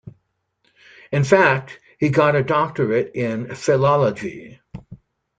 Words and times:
In 1.11 1.23
fact, 1.23 1.77
he 1.99 2.09
got 2.09 2.35
a 2.35 2.41
doctorate 2.43 3.11
in 3.13 3.53
Philology. 3.53 4.59